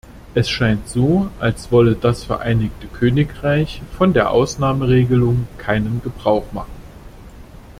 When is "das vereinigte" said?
1.95-2.87